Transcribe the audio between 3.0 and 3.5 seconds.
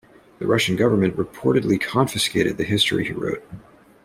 he wrote.